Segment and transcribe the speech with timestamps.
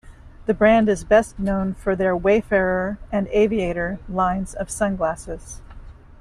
[0.47, 5.61] The brand is best known for their "Wayfarer" and "Aviator" lines of sunglasses.